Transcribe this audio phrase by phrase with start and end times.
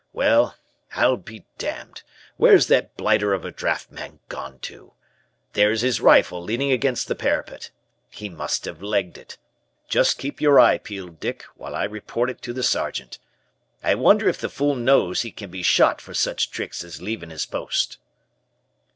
[0.13, 0.55] Well,
[0.93, 2.01] I'll be damned,
[2.37, 4.93] where's that blighter of a draft man gone to?
[5.53, 7.69] There's his rifle leaning against the parapet.
[8.09, 9.37] He must have legged it.
[9.87, 13.19] Just keep your eye peeled, Dick, while I report it to the Sergeant.
[13.83, 17.29] I wonder if the fool knows he can be shot for such tricks as leavin'
[17.29, 17.99] his post."